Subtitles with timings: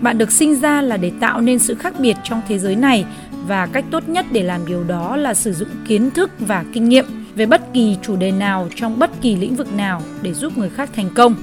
[0.00, 3.04] Bạn được sinh ra là để tạo nên sự khác biệt trong thế giới này
[3.46, 6.88] và cách tốt nhất để làm điều đó là sử dụng kiến thức và kinh
[6.88, 7.04] nghiệm
[7.34, 10.68] về bất kỳ chủ đề nào trong bất kỳ lĩnh vực nào để giúp người
[10.68, 11.34] khác thành công.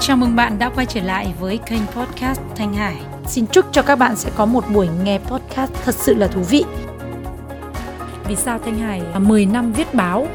[0.00, 2.96] Chào mừng bạn đã quay trở lại với kênh podcast Thanh Hải.
[3.26, 6.40] Xin chúc cho các bạn sẽ có một buổi nghe podcast thật sự là thú
[6.40, 6.64] vị.
[8.28, 10.28] Vì sao Thanh Hải 10 năm viết báo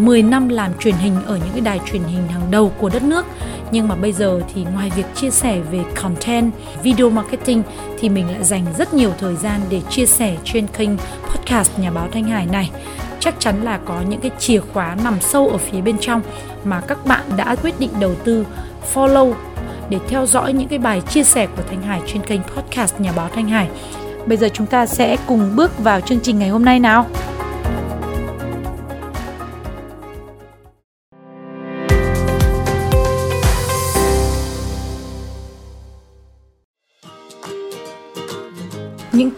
[0.00, 3.02] 10 năm làm truyền hình ở những cái đài truyền hình hàng đầu của đất
[3.02, 3.26] nước
[3.72, 7.62] nhưng mà bây giờ thì ngoài việc chia sẻ về content, video marketing
[7.98, 10.90] thì mình lại dành rất nhiều thời gian để chia sẻ trên kênh
[11.32, 12.70] podcast Nhà báo Thanh Hải này.
[13.20, 16.22] Chắc chắn là có những cái chìa khóa nằm sâu ở phía bên trong
[16.64, 18.46] mà các bạn đã quyết định đầu tư
[18.94, 19.34] follow
[19.88, 23.12] để theo dõi những cái bài chia sẻ của Thanh Hải trên kênh podcast Nhà
[23.16, 23.68] báo Thanh Hải.
[24.26, 27.06] Bây giờ chúng ta sẽ cùng bước vào chương trình ngày hôm nay nào.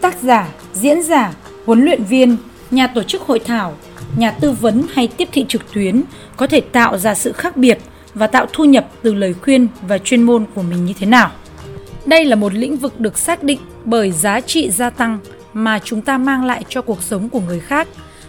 [0.03, 1.33] Tác giả, diễn giả,
[1.65, 2.37] huấn luyện viên,
[2.71, 3.73] nhà tổ chức hội thảo,
[4.17, 6.03] nhà tư vấn hay tiếp thị trực tuyến
[6.37, 7.77] có thể tạo ra sự khác biệt
[8.13, 11.31] và tạo thu nhập từ lời khuyên và chuyên môn của mình như thế nào.
[12.05, 15.19] Đây là một lĩnh vực được xác định bởi giá trị gia tăng
[15.53, 17.87] mà chúng ta mang lại cho cuộc sống của người khác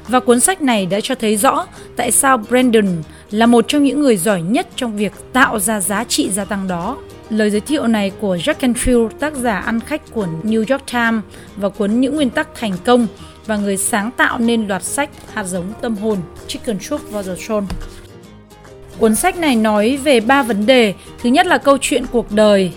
[0.09, 4.01] và cuốn sách này đã cho thấy rõ tại sao Brandon là một trong những
[4.01, 6.97] người giỏi nhất trong việc tạo ra giá trị gia tăng đó
[7.31, 11.23] Lời giới thiệu này của Jack Canfield, tác giả ăn khách của New York Times
[11.57, 13.07] và cuốn Những nguyên tắc thành công
[13.47, 17.35] và người sáng tạo nên loạt sách Hạt giống tâm hồn Chicken Soup for the
[17.37, 17.65] Soul.
[18.99, 20.95] Cuốn sách này nói về ba vấn đề.
[21.23, 22.73] Thứ nhất là câu chuyện cuộc đời.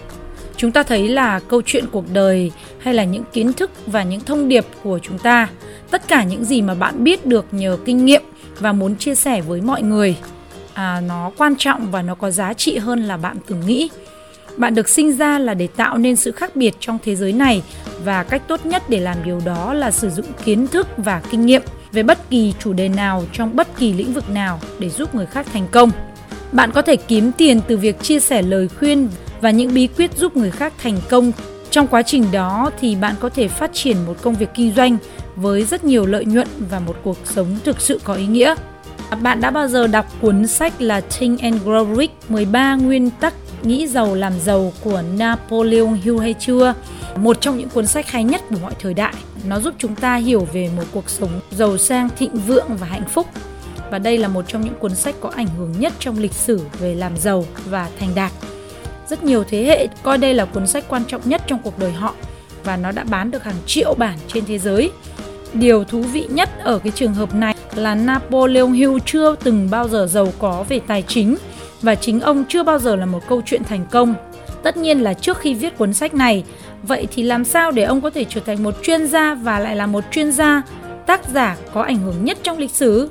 [0.58, 4.22] Chúng ta thấy là câu chuyện cuộc đời hay là những kiến thức và những
[4.22, 5.48] thông điệp của chúng ta,
[5.92, 8.22] tất cả những gì mà bạn biết được nhờ kinh nghiệm
[8.59, 10.16] và muốn chia sẻ với mọi người,
[10.73, 13.90] à, nó quan trọng và nó có giá trị hơn là bạn từng nghĩ
[14.58, 17.63] bạn được sinh ra là để tạo nên sự khác biệt trong thế giới này
[18.03, 21.45] và cách tốt nhất để làm điều đó là sử dụng kiến thức và kinh
[21.45, 25.16] nghiệm về bất kỳ chủ đề nào trong bất kỳ lĩnh vực nào để giúp
[25.16, 25.91] người khác thành công.
[26.51, 29.09] Bạn có thể kiếm tiền từ việc chia sẻ lời khuyên
[29.41, 31.31] và những bí quyết giúp người khác thành công.
[31.72, 34.97] Trong quá trình đó thì bạn có thể phát triển một công việc kinh doanh
[35.35, 38.56] với rất nhiều lợi nhuận và một cuộc sống thực sự có ý nghĩa.
[39.22, 43.34] Bạn đã bao giờ đọc cuốn sách là Think and Grow Rich 13 nguyên tắc
[43.63, 46.73] Nghĩ giàu làm giàu của Napoleon Hill hay chưa?
[47.16, 49.13] Một trong những cuốn sách hay nhất của mọi thời đại.
[49.47, 53.07] Nó giúp chúng ta hiểu về một cuộc sống giàu sang, thịnh vượng và hạnh
[53.09, 53.28] phúc.
[53.91, 56.62] Và đây là một trong những cuốn sách có ảnh hưởng nhất trong lịch sử
[56.79, 58.31] về làm giàu và thành đạt.
[59.09, 61.91] Rất nhiều thế hệ coi đây là cuốn sách quan trọng nhất trong cuộc đời
[61.91, 62.13] họ
[62.63, 64.91] và nó đã bán được hàng triệu bản trên thế giới.
[65.53, 69.88] Điều thú vị nhất ở cái trường hợp này là Napoleon Hill chưa từng bao
[69.88, 71.38] giờ giàu có về tài chính
[71.81, 74.15] và chính ông chưa bao giờ là một câu chuyện thành công.
[74.63, 76.43] Tất nhiên là trước khi viết cuốn sách này,
[76.83, 79.75] vậy thì làm sao để ông có thể trở thành một chuyên gia và lại
[79.75, 80.61] là một chuyên gia,
[81.05, 83.09] tác giả có ảnh hưởng nhất trong lịch sử?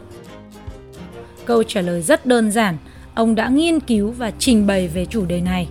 [1.45, 2.77] Câu trả lời rất đơn giản,
[3.15, 5.69] ông đã nghiên cứu và trình bày về chủ đề này.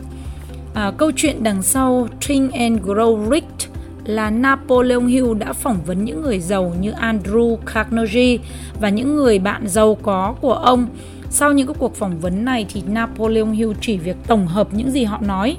[0.73, 3.71] À, câu chuyện đằng sau Think and Grow Rich
[4.05, 8.37] là Napoleon Hill đã phỏng vấn những người giàu như Andrew Carnegie
[8.79, 10.87] và những người bạn giàu có của ông
[11.29, 14.91] sau những cái cuộc phỏng vấn này thì Napoleon Hill chỉ việc tổng hợp những
[14.91, 15.57] gì họ nói,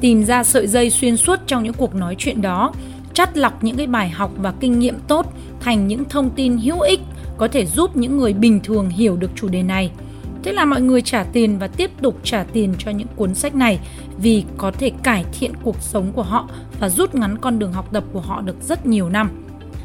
[0.00, 2.72] tìm ra sợi dây xuyên suốt trong những cuộc nói chuyện đó,
[3.14, 6.80] chắt lọc những cái bài học và kinh nghiệm tốt thành những thông tin hữu
[6.80, 7.00] ích
[7.36, 9.90] có thể giúp những người bình thường hiểu được chủ đề này.
[10.42, 13.54] Thế là mọi người trả tiền và tiếp tục trả tiền cho những cuốn sách
[13.54, 13.78] này
[14.18, 16.48] vì có thể cải thiện cuộc sống của họ
[16.80, 19.30] và rút ngắn con đường học tập của họ được rất nhiều năm.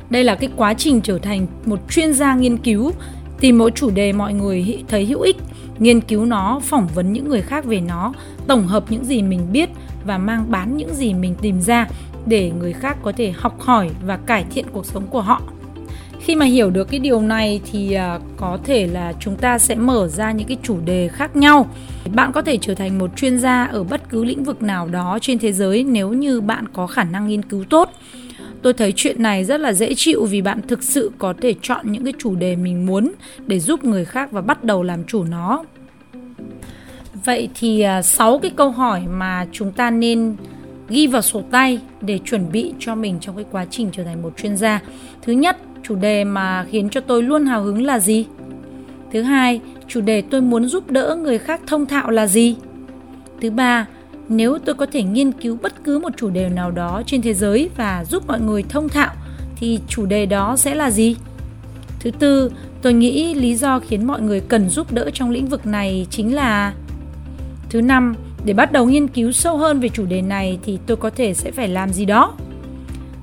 [0.09, 2.91] Đây là cái quá trình trở thành một chuyên gia nghiên cứu
[3.39, 5.38] Tìm mỗi chủ đề mọi người thấy hữu ích,
[5.79, 8.13] nghiên cứu nó, phỏng vấn những người khác về nó,
[8.47, 9.69] tổng hợp những gì mình biết
[10.05, 11.88] và mang bán những gì mình tìm ra
[12.25, 15.41] để người khác có thể học hỏi và cải thiện cuộc sống của họ.
[16.19, 19.75] Khi mà hiểu được cái điều này thì à, có thể là chúng ta sẽ
[19.75, 21.68] mở ra những cái chủ đề khác nhau.
[22.13, 25.19] Bạn có thể trở thành một chuyên gia ở bất cứ lĩnh vực nào đó
[25.21, 27.91] trên thế giới nếu như bạn có khả năng nghiên cứu tốt
[28.61, 31.91] tôi thấy chuyện này rất là dễ chịu vì bạn thực sự có thể chọn
[31.91, 33.11] những cái chủ đề mình muốn
[33.47, 35.63] để giúp người khác và bắt đầu làm chủ nó.
[37.25, 40.35] Vậy thì à, sáu cái câu hỏi mà chúng ta nên
[40.89, 44.21] ghi vào sổ tay để chuẩn bị cho mình trong cái quá trình trở thành
[44.21, 44.81] một chuyên gia.
[45.21, 48.25] Thứ nhất, chủ đề mà khiến cho tôi luôn hào hứng là gì?
[49.12, 52.55] Thứ hai, chủ đề tôi muốn giúp đỡ người khác thông thạo là gì?
[53.41, 53.85] Thứ ba
[54.29, 57.33] nếu tôi có thể nghiên cứu bất cứ một chủ đề nào đó trên thế
[57.33, 59.13] giới và giúp mọi người thông thạo
[59.55, 61.15] thì chủ đề đó sẽ là gì
[61.99, 65.65] Thứ tư, tôi nghĩ lý do khiến mọi người cần giúp đỡ trong lĩnh vực
[65.65, 66.73] này chính là
[67.69, 68.15] Thứ năm,
[68.45, 71.33] để bắt đầu nghiên cứu sâu hơn về chủ đề này thì tôi có thể
[71.33, 72.33] sẽ phải làm gì đó.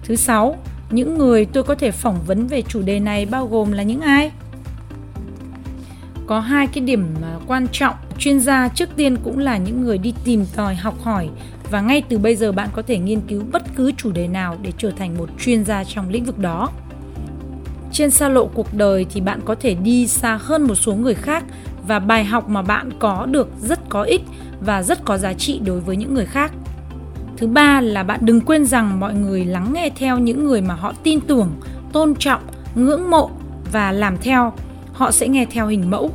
[0.05, 0.57] Thứ sáu,
[0.91, 4.01] những người tôi có thể phỏng vấn về chủ đề này bao gồm là những
[4.01, 4.31] ai?
[6.27, 9.99] Có hai cái điểm à, quan trọng, chuyên gia trước tiên cũng là những người
[9.99, 11.29] đi tìm tòi học hỏi
[11.71, 14.57] và ngay từ bây giờ bạn có thể nghiên cứu bất cứ chủ đề nào
[14.63, 16.71] để trở thành một chuyên gia trong lĩnh vực đó.
[17.93, 21.15] Trên xa lộ cuộc đời thì bạn có thể đi xa hơn một số người
[21.15, 21.45] khác
[21.87, 24.23] và bài học mà bạn có được rất có ích
[24.61, 26.53] và rất có giá trị đối với những người khác.
[27.37, 30.75] Thứ ba là bạn đừng quên rằng mọi người lắng nghe theo những người mà
[30.75, 31.51] họ tin tưởng,
[31.93, 32.41] tôn trọng,
[32.75, 33.31] ngưỡng mộ
[33.73, 34.53] và làm theo.
[34.93, 36.11] Họ sẽ nghe theo hình mẫu.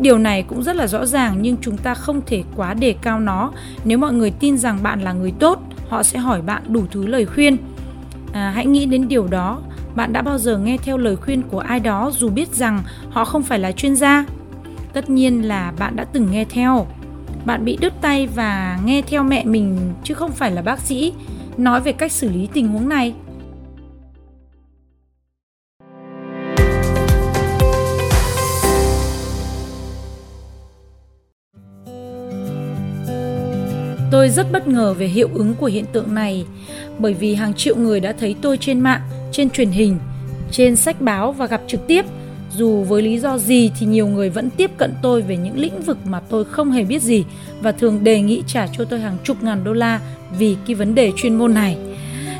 [0.00, 3.20] Điều này cũng rất là rõ ràng nhưng chúng ta không thể quá đề cao
[3.20, 3.52] nó.
[3.84, 7.06] Nếu mọi người tin rằng bạn là người tốt, họ sẽ hỏi bạn đủ thứ
[7.06, 7.56] lời khuyên.
[8.32, 9.60] À, hãy nghĩ đến điều đó.
[9.94, 13.24] Bạn đã bao giờ nghe theo lời khuyên của ai đó dù biết rằng họ
[13.24, 14.24] không phải là chuyên gia?
[14.92, 16.86] Tất nhiên là bạn đã từng nghe theo
[17.44, 21.12] bạn bị đứt tay và nghe theo mẹ mình chứ không phải là bác sĩ
[21.56, 23.14] nói về cách xử lý tình huống này
[34.16, 36.44] Tôi rất bất ngờ về hiệu ứng của hiện tượng này
[36.98, 39.00] bởi vì hàng triệu người đã thấy tôi trên mạng,
[39.32, 39.98] trên truyền hình,
[40.50, 42.04] trên sách báo và gặp trực tiếp
[42.56, 45.82] dù với lý do gì thì nhiều người vẫn tiếp cận tôi về những lĩnh
[45.82, 47.24] vực mà tôi không hề biết gì
[47.60, 50.00] và thường đề nghị trả cho tôi hàng chục ngàn đô la
[50.38, 51.76] vì cái vấn đề chuyên môn này.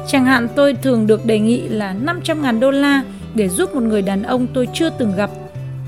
[0.06, 3.02] Chẳng hạn tôi thường được đề nghị là 500 ngàn đô la
[3.34, 5.30] để giúp một người đàn ông tôi chưa từng gặp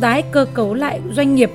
[0.01, 1.51] tái cơ cấu lại doanh nghiệp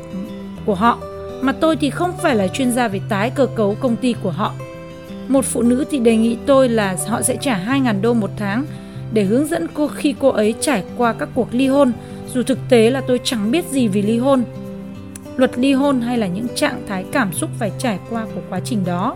[0.65, 0.99] của họ
[1.43, 4.31] mà tôi thì không phải là chuyên gia về tái cơ cấu công ty của
[4.31, 4.53] họ.
[5.27, 8.65] Một phụ nữ thì đề nghị tôi là họ sẽ trả 2.000 đô một tháng
[9.13, 11.91] để hướng dẫn cô khi cô ấy trải qua các cuộc ly hôn,
[12.33, 14.43] dù thực tế là tôi chẳng biết gì về ly hôn,
[15.37, 18.59] luật ly hôn hay là những trạng thái cảm xúc phải trải qua của quá
[18.65, 19.15] trình đó.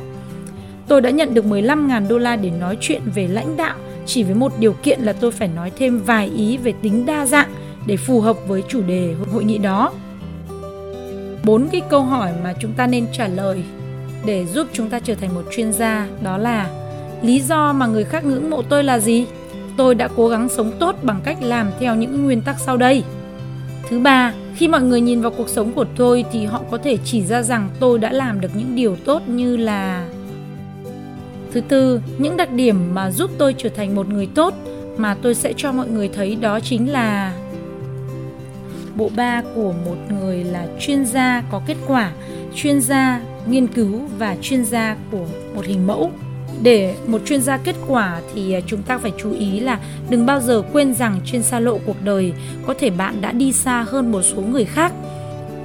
[0.88, 3.76] Tôi đã nhận được 15.000 đô la để nói chuyện về lãnh đạo,
[4.06, 7.26] chỉ với một điều kiện là tôi phải nói thêm vài ý về tính đa
[7.26, 7.50] dạng
[7.86, 9.92] để phù hợp với chủ đề hội nghị đó.
[11.48, 13.64] Bốn cái câu hỏi mà chúng ta nên trả lời
[14.26, 16.70] để giúp chúng ta trở thành một chuyên gia đó là
[17.22, 19.26] lý do mà người khác ngưỡng mộ tôi là gì?
[19.78, 23.04] tôi đã cố gắng sống tốt bằng cách làm theo những nguyên tắc sau đây.
[23.90, 26.98] Thứ ba, khi mọi người nhìn vào cuộc sống của tôi thì họ có thể
[27.06, 30.08] chỉ ra rằng tôi đã làm được những điều tốt như là
[31.52, 34.54] Thứ tư, những đặc điểm mà giúp tôi trở thành một người tốt
[34.98, 37.34] mà tôi sẽ cho mọi người thấy đó chính là
[38.98, 42.12] Bộ ba của một người là chuyên gia có kết quả,
[42.56, 46.12] chuyên gia nghiên cứu và chuyên gia của một hình mẫu.
[46.62, 49.80] Để một chuyên gia kết quả thì à, chúng ta phải chú ý là
[50.10, 52.34] đừng bao giờ quên rằng trên xa lộ cuộc đời
[52.68, 54.94] có thể bạn đã đi xa hơn một số người khác.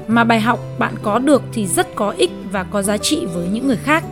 [0.08, 3.48] Mà bài học bạn có được thì rất có ích và có giá trị với
[3.52, 4.04] những người khác.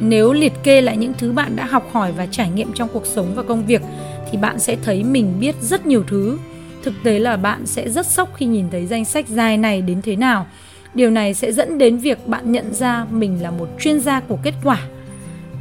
[0.00, 3.06] Nếu liệt kê lại những thứ bạn đã học hỏi và trải nghiệm trong cuộc
[3.06, 3.82] sống và công việc
[4.30, 6.38] thì bạn sẽ thấy mình biết rất nhiều thứ
[6.82, 10.02] thực tế là bạn sẽ rất sốc khi nhìn thấy danh sách dài này đến
[10.02, 10.46] thế nào.
[10.94, 14.38] Điều này sẽ dẫn đến việc bạn nhận ra mình là một chuyên gia của
[14.42, 14.78] kết quả.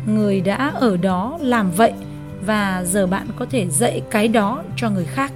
[0.05, 1.91] Người đã ở đó làm vậy
[2.45, 5.31] và giờ bạn có thể dạy cái đó cho người khác.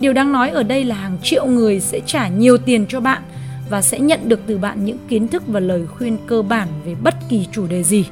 [0.00, 3.22] Điều đáng nói ở đây là hàng triệu người sẽ trả nhiều tiền cho bạn
[3.70, 6.94] và sẽ nhận được từ bạn những kiến thức và lời khuyên cơ bản về
[7.02, 8.06] bất kỳ chủ đề gì.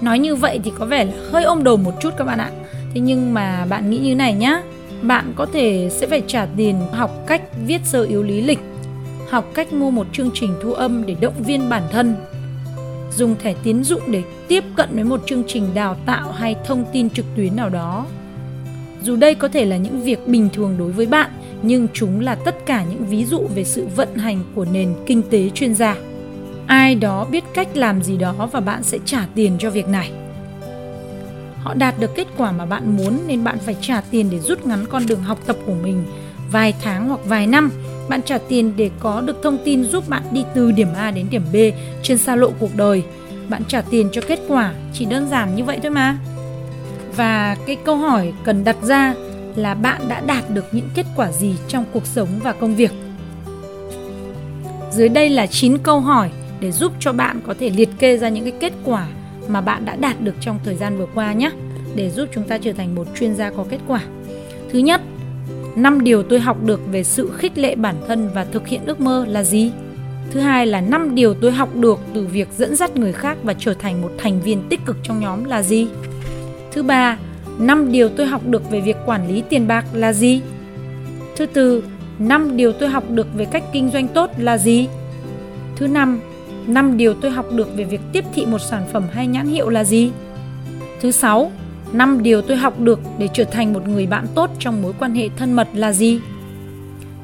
[0.00, 2.50] Nói như vậy thì có vẻ là hơi ôm đồ một chút các bạn ạ.
[2.94, 4.62] Thế nhưng mà bạn nghĩ như này nhá
[5.02, 8.58] bạn có thể sẽ phải trả tiền học cách viết sơ yếu lý lịch
[9.30, 12.14] học cách mua một chương trình thu âm để động viên bản thân
[13.18, 16.84] dùng thẻ tiến dụng để tiếp cận với một chương trình đào tạo hay thông
[16.92, 18.06] tin trực tuyến nào đó.
[19.02, 21.30] Dù đây có thể là những việc bình thường đối với bạn,
[21.62, 25.22] nhưng chúng là tất cả những ví dụ về sự vận hành của nền kinh
[25.30, 25.96] tế chuyên gia.
[26.66, 30.12] Ai đó biết cách làm gì đó và bạn sẽ trả tiền cho việc này.
[31.62, 34.66] Họ đạt được kết quả mà bạn muốn nên bạn phải trả tiền để rút
[34.66, 36.04] ngắn con đường học tập của mình
[36.52, 37.70] vài tháng hoặc vài năm
[38.08, 41.26] bạn trả tiền để có được thông tin giúp bạn đi từ điểm A đến
[41.30, 41.56] điểm B
[42.02, 43.02] trên xa lộ cuộc đời.
[43.48, 46.18] Bạn trả tiền cho kết quả, chỉ đơn giản như vậy thôi mà.
[47.16, 49.14] Và cái câu hỏi cần đặt ra
[49.56, 52.90] là bạn đã đạt được những kết quả gì trong cuộc sống và công việc.
[54.92, 58.28] Dưới đây là 9 câu hỏi để giúp cho bạn có thể liệt kê ra
[58.28, 59.06] những cái kết quả
[59.48, 61.50] mà bạn đã đạt được trong thời gian vừa qua nhé,
[61.94, 64.00] để giúp chúng ta trở thành một chuyên gia có kết quả.
[64.72, 65.00] Thứ nhất,
[65.76, 69.00] 5 điều tôi học được về sự khích lệ bản thân và thực hiện ước
[69.00, 69.72] mơ là gì?
[70.30, 73.54] Thứ hai là 5 điều tôi học được từ việc dẫn dắt người khác và
[73.58, 75.86] trở thành một thành viên tích cực trong nhóm là gì?
[76.72, 77.18] Thứ ba,
[77.58, 80.40] 5 điều tôi học được về việc quản lý tiền bạc là gì?
[81.36, 81.82] Thứ tư,
[82.18, 84.88] 5 điều tôi học được về cách kinh doanh tốt là gì?
[85.76, 86.20] Thứ năm,
[86.68, 89.68] 5 điều tôi học được về việc tiếp thị một sản phẩm hay nhãn hiệu
[89.68, 90.10] là gì?
[91.00, 91.52] Thứ 6,
[91.92, 95.14] 5 điều tôi học được để trở thành một người bạn tốt trong mối quan
[95.14, 96.20] hệ thân mật là gì?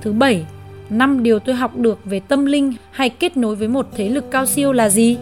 [0.01, 0.47] Thứ 7,
[0.91, 4.31] 5 điều tôi học được về tâm linh hay kết nối với một thế lực
[4.31, 5.17] cao siêu là gì?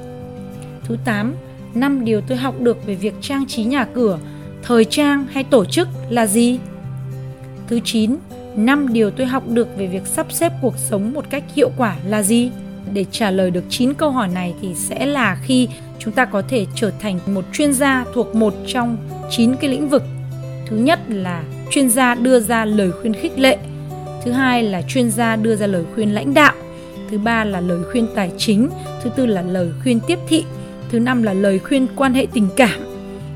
[0.85, 1.35] Thứ 8,
[1.75, 4.19] 5 điều tôi học được về việc trang trí nhà cửa,
[4.63, 6.59] thời trang hay tổ chức là gì?
[7.69, 8.17] Thứ 9,
[8.57, 11.97] 5 điều tôi học được về việc sắp xếp cuộc sống một cách hiệu quả
[12.07, 12.51] là gì?
[12.93, 16.43] Để trả lời được 9 câu hỏi này thì sẽ là khi chúng ta có
[16.43, 18.97] thể trở thành một chuyên gia thuộc một trong
[19.31, 20.03] 9 cái lĩnh vực.
[20.67, 23.59] Thứ nhất là chuyên gia đưa ra lời khuyên khích lệ.
[24.25, 26.53] Thứ hai là chuyên gia đưa ra lời khuyên lãnh đạo.
[27.11, 28.69] Thứ ba là lời khuyên tài chính.
[29.03, 30.45] Thứ tư là lời khuyên tiếp thị.
[30.91, 32.81] Thứ năm là lời khuyên quan hệ tình cảm.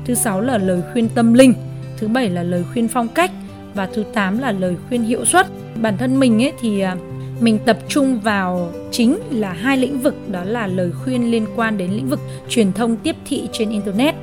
[0.05, 1.53] Thứ sáu là lời khuyên tâm linh.
[1.97, 3.31] Thứ bảy là lời khuyên phong cách
[3.73, 5.47] và thứ tám là lời khuyên hiệu suất.
[5.81, 6.95] Bản thân mình ấy thì à,
[7.39, 11.77] mình tập trung vào chính là hai lĩnh vực, đó là lời khuyên liên quan
[11.77, 14.15] đến lĩnh vực truyền thông tiếp thị trên internet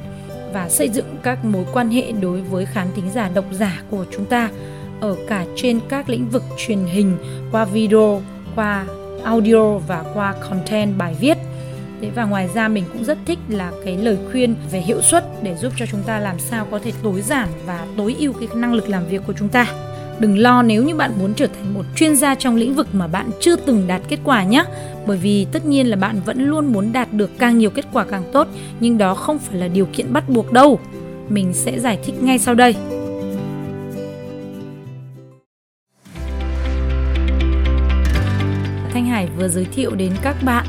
[0.52, 4.04] và xây dựng các mối quan hệ đối với khán thính giả, độc giả của
[4.10, 4.50] chúng ta
[5.00, 7.16] ở cả trên các lĩnh vực truyền hình,
[7.52, 8.22] qua video,
[8.54, 8.86] qua
[9.24, 11.38] audio và qua content bài viết
[12.04, 15.24] Thế và ngoài ra, mình cũng rất thích là cái lời khuyên về hiệu suất
[15.42, 18.48] để giúp cho chúng ta làm sao có thể tối giản và tối ưu cái
[18.54, 19.66] năng lực làm việc của chúng ta.
[20.20, 23.06] Đừng lo nếu như bạn muốn trở thành một chuyên gia trong lĩnh vực mà
[23.06, 24.64] bạn chưa từng đạt kết quả nhé.
[25.06, 28.04] Bởi vì tất nhiên là bạn vẫn luôn muốn đạt được càng nhiều kết quả
[28.04, 28.48] càng tốt,
[28.80, 30.80] nhưng đó không phải là điều kiện bắt buộc đâu.
[31.28, 32.74] Mình sẽ giải thích ngay sau đây.
[38.92, 40.66] Thanh Hải vừa giới thiệu đến các bạn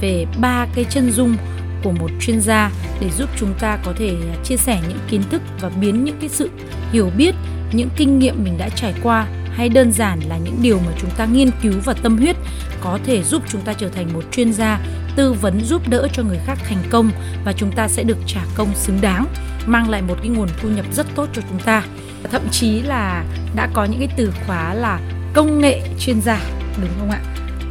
[0.00, 1.36] về ba cái chân dung
[1.84, 2.70] của một chuyên gia
[3.00, 6.28] để giúp chúng ta có thể chia sẻ những kiến thức và biến những cái
[6.28, 6.50] sự
[6.92, 7.34] hiểu biết,
[7.72, 11.10] những kinh nghiệm mình đã trải qua hay đơn giản là những điều mà chúng
[11.10, 12.36] ta nghiên cứu và tâm huyết
[12.80, 14.80] có thể giúp chúng ta trở thành một chuyên gia
[15.16, 17.10] tư vấn giúp đỡ cho người khác thành công
[17.44, 19.26] và chúng ta sẽ được trả công xứng đáng,
[19.66, 21.84] mang lại một cái nguồn thu nhập rất tốt cho chúng ta.
[22.30, 23.24] Thậm chí là
[23.56, 25.00] đã có những cái từ khóa là
[25.34, 26.40] công nghệ chuyên gia,
[26.80, 27.20] đúng không ạ?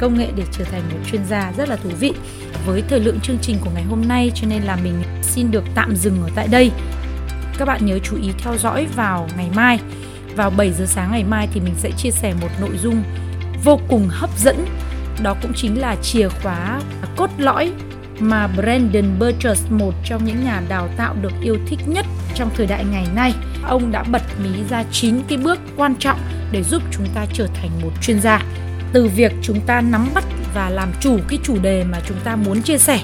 [0.00, 2.12] Công nghệ để trở thành một chuyên gia rất là thú vị.
[2.66, 5.64] Với thời lượng chương trình của ngày hôm nay, cho nên là mình xin được
[5.74, 6.70] tạm dừng ở tại đây
[7.58, 9.78] các bạn nhớ chú ý theo dõi vào ngày mai
[10.36, 13.02] vào 7 giờ sáng ngày mai thì mình sẽ chia sẻ một nội dung
[13.64, 14.66] vô cùng hấp dẫn
[15.22, 17.72] đó cũng chính là chìa khóa à, cốt lõi
[18.18, 22.66] mà Brandon Burgess, một trong những nhà đào tạo được yêu thích nhất trong thời
[22.66, 23.34] đại ngày nay.
[23.62, 26.18] Ông đã bật mí ra 9 cái bước quan trọng
[26.52, 28.42] để giúp chúng ta trở thành một chuyên gia
[28.92, 32.36] từ việc chúng ta nắm bắt và làm chủ cái chủ đề mà chúng ta
[32.36, 33.00] muốn chia sẻ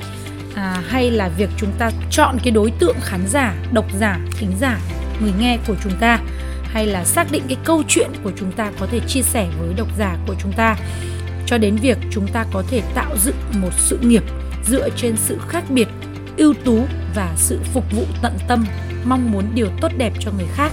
[0.55, 4.53] à, hay là việc chúng ta chọn cái đối tượng khán giả, độc giả, thính
[4.61, 4.79] giả,
[5.21, 6.21] người nghe của chúng ta,
[6.63, 9.75] hay là xác định cái câu chuyện của chúng ta có thể chia sẻ với
[9.77, 10.77] độc giả của chúng ta.
[11.47, 14.23] Cho đến việc chúng ta có thể tạo dựng một sự nghiệp
[14.67, 15.89] dựa trên sự khác biệt,
[16.37, 16.85] ưu tú
[17.15, 18.65] và sự phục vụ tận tâm,
[19.05, 20.73] mong muốn điều tốt đẹp cho người khác.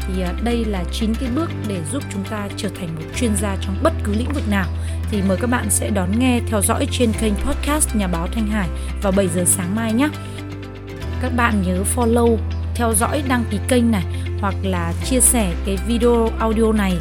[0.00, 3.36] Thì à, đây là 9 cái bước để giúp chúng ta trở thành một chuyên
[3.36, 4.66] gia trong bất cứ lĩnh vực nào.
[5.10, 8.46] Thì mời các bạn sẽ đón nghe theo dõi trên kênh podcast Nhà báo Thanh
[8.46, 8.68] Hải
[9.02, 10.08] vào 7 giờ sáng mai nhé.
[11.22, 12.36] Các bạn nhớ follow,
[12.74, 14.04] theo dõi, đăng ký kênh này
[14.40, 16.98] hoặc là chia sẻ cái video audio này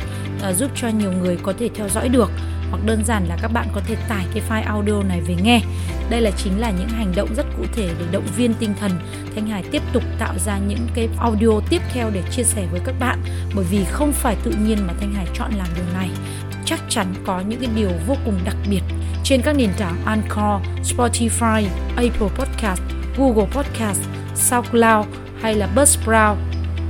[0.49, 2.31] uh, giúp cho nhiều người có thể theo dõi được
[2.71, 5.61] hoặc đơn giản là các bạn có thể tải cái file audio này về nghe.
[6.09, 8.91] Đây là chính là những hành động rất cụ thể để động viên tinh thần
[9.35, 12.81] Thanh Hải tiếp tục tạo ra những cái audio tiếp theo để chia sẻ với
[12.85, 13.19] các bạn
[13.55, 16.09] bởi vì không phải tự nhiên mà Thanh Hải chọn làm điều này.
[16.65, 18.81] Chắc chắn có những cái điều vô cùng đặc biệt
[19.23, 21.63] trên các nền tảng Anchor, Spotify,
[21.95, 22.81] Apple Podcast,
[23.17, 23.99] Google Podcast,
[24.35, 25.05] SoundCloud
[25.41, 26.35] hay là Buzzsprout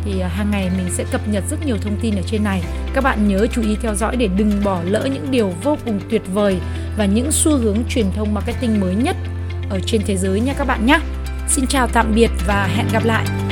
[0.06, 2.64] thì à, hàng ngày mình sẽ cập nhật rất nhiều thông tin ở trên này.
[2.94, 6.00] Các bạn nhớ chú ý theo dõi để đừng bỏ lỡ những điều vô cùng
[6.10, 6.58] tuyệt vời
[6.98, 9.16] và những xu hướng truyền thông marketing mới nhất
[9.70, 11.00] ở trên thế giới nha các bạn nhé.
[11.48, 13.47] Xin chào tạm biệt và hẹn gặp lại.